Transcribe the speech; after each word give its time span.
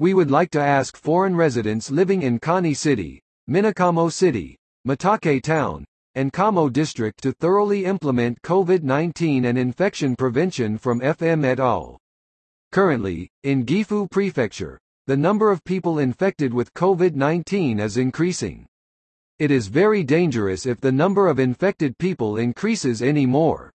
We 0.00 0.12
would 0.12 0.30
like 0.30 0.50
to 0.50 0.60
ask 0.60 0.96
foreign 0.96 1.36
residents 1.36 1.88
living 1.88 2.22
in 2.22 2.40
Kani 2.40 2.76
City, 2.76 3.22
Minokamo 3.48 4.10
City, 4.10 4.58
Mitake 4.88 5.40
Town, 5.40 5.84
and 6.16 6.32
Kamo 6.32 6.68
District 6.68 7.22
to 7.22 7.30
thoroughly 7.30 7.84
implement 7.84 8.42
COVID-19 8.42 9.44
and 9.44 9.56
infection 9.56 10.16
prevention 10.16 10.78
from 10.78 11.00
FM 11.00 11.44
et 11.44 11.60
al. 11.60 11.98
Currently, 12.72 13.28
in 13.44 13.64
Gifu 13.64 14.10
Prefecture, 14.10 14.80
the 15.06 15.16
number 15.16 15.52
of 15.52 15.62
people 15.62 16.00
infected 16.00 16.52
with 16.52 16.74
COVID-19 16.74 17.80
is 17.80 17.96
increasing. 17.96 18.66
It 19.38 19.52
is 19.52 19.68
very 19.68 20.02
dangerous 20.02 20.66
if 20.66 20.80
the 20.80 20.90
number 20.90 21.28
of 21.28 21.38
infected 21.38 21.96
people 21.98 22.36
increases 22.36 23.00
any 23.00 23.26
more. 23.26 23.70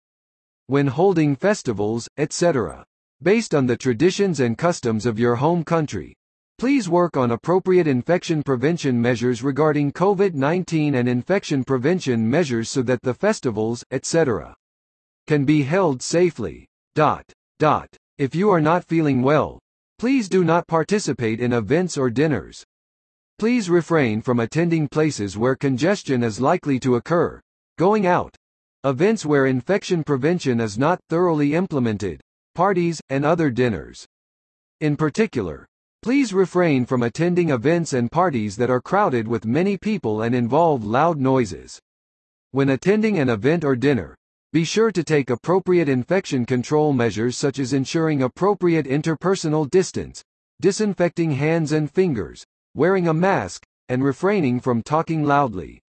When 0.68 0.88
holding 0.88 1.38
festivals, 1.38 2.10
etc. 2.18 2.84
Based 3.22 3.54
on 3.54 3.66
the 3.66 3.76
traditions 3.76 4.40
and 4.40 4.58
customs 4.58 5.06
of 5.06 5.20
your 5.20 5.36
home 5.36 5.66
country, 5.66 6.16
please 6.58 6.88
work 6.88 7.18
on 7.18 7.32
appropriate 7.32 7.86
infection 7.86 8.42
prevention 8.42 9.02
measures 9.02 9.44
regarding 9.44 9.92
COVID-19 9.92 10.96
and 10.96 11.10
infection 11.10 11.66
prevention 11.66 12.30
measures 12.30 12.70
so 12.70 12.82
that 12.84 13.02
the 13.02 13.14
festivals, 13.14 13.84
etc. 13.92 14.56
can 15.28 15.44
be 15.44 15.64
held 15.64 16.02
safely. 16.02 16.66
Dot. 16.96 17.26
Dot. 17.60 17.90
If 18.18 18.34
you 18.36 18.50
are 18.52 18.62
not 18.62 18.86
feeling 18.86 19.22
well, 19.22 19.60
please 19.98 20.30
do 20.30 20.46
not 20.46 20.66
participate 20.68 21.42
in 21.42 21.52
events 21.52 21.98
or 21.98 22.10
dinners. 22.10 22.64
Please 23.38 23.70
refrain 23.70 24.22
from 24.22 24.40
attending 24.40 24.88
places 24.88 25.38
where 25.38 25.58
congestion 25.58 26.24
is 26.24 26.40
likely 26.40 26.80
to 26.80 26.96
occur, 26.96 27.42
going 27.78 28.08
out, 28.08 28.34
events 28.86 29.26
where 29.26 29.46
infection 29.46 30.06
prevention 30.06 30.62
is 30.62 30.78
not 30.78 31.02
thoroughly 31.10 31.54
implemented, 31.54 32.22
parties, 32.60 33.00
and 33.08 33.24
other 33.24 33.50
dinners. 33.50 34.06
In 34.82 34.98
particular, 34.98 35.66
please 36.02 36.34
refrain 36.34 36.86
from 36.86 37.04
attending 37.04 37.52
events 37.52 37.94
and 37.94 38.12
parties 38.12 38.58
that 38.58 38.70
are 38.70 38.82
crowded 38.82 39.30
with 39.30 39.46
many 39.46 39.78
people 39.78 40.24
and 40.24 40.36
involve 40.36 40.84
loud 40.84 41.18
noises. 41.22 41.80
When 42.52 42.68
attending 42.68 43.18
an 43.18 43.30
event 43.30 43.64
or 43.64 43.78
dinner, 43.78 44.14
be 44.52 44.66
sure 44.66 44.92
to 44.92 45.06
take 45.06 45.30
appropriate 45.30 45.88
infection 45.88 46.46
control 46.46 46.92
measures 46.92 47.38
such 47.38 47.60
as 47.60 47.72
ensuring 47.72 48.22
appropriate 48.24 48.88
interpersonal 48.88 49.70
distance, 49.70 50.22
disinfecting 50.60 51.32
hands 51.32 51.72
and 51.72 51.90
fingers, 51.90 52.46
wearing 52.76 53.08
a 53.08 53.14
mask, 53.14 53.64
and 53.88 54.04
refraining 54.04 54.60
from 54.60 54.84
talking 54.84 55.24
loudly. 55.24 55.80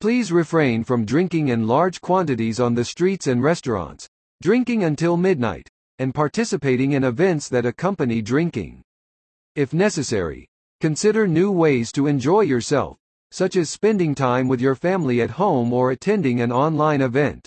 Please 0.00 0.32
refrain 0.32 0.82
from 0.82 1.04
drinking 1.04 1.46
in 1.46 1.68
large 1.68 2.00
quantities 2.00 2.58
on 2.58 2.74
the 2.74 2.84
streets 2.84 3.28
and 3.28 3.40
restaurants, 3.40 4.08
drinking 4.42 4.82
until 4.82 5.16
midnight, 5.16 5.68
and 6.02 6.12
participating 6.12 6.92
in 6.92 7.04
events 7.04 7.48
that 7.48 7.64
accompany 7.64 8.20
drinking. 8.20 8.82
If 9.54 9.72
necessary, 9.72 10.48
consider 10.80 11.28
new 11.28 11.52
ways 11.52 11.92
to 11.92 12.08
enjoy 12.08 12.40
yourself, 12.40 12.96
such 13.30 13.54
as 13.54 13.70
spending 13.70 14.12
time 14.12 14.48
with 14.48 14.60
your 14.60 14.74
family 14.74 15.22
at 15.22 15.30
home 15.30 15.72
or 15.72 15.92
attending 15.92 16.40
an 16.40 16.50
online 16.50 17.02
event. 17.02 17.46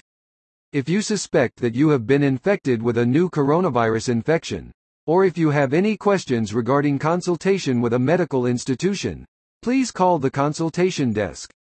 If 0.71 0.87
you 0.87 1.01
suspect 1.01 1.57
that 1.57 1.75
you 1.75 1.89
have 1.89 2.07
been 2.07 2.23
infected 2.23 2.81
with 2.81 2.97
a 2.97 3.05
new 3.05 3.29
coronavirus 3.29 4.07
infection, 4.07 4.71
or 5.05 5.25
if 5.25 5.37
you 5.37 5.49
have 5.49 5.73
any 5.73 5.97
questions 5.97 6.53
regarding 6.53 6.97
consultation 6.97 7.81
with 7.81 7.91
a 7.91 7.99
medical 7.99 8.45
institution, 8.45 9.25
please 9.61 9.91
call 9.91 10.17
the 10.17 10.31
consultation 10.31 11.11
desk. 11.11 11.51